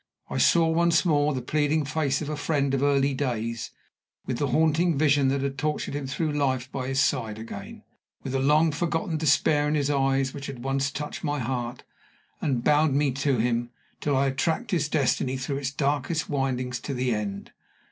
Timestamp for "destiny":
14.89-15.37